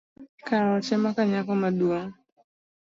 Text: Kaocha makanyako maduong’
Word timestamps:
Kaocha 0.47 0.93
makanyako 1.03 1.51
maduong’ 1.63 2.11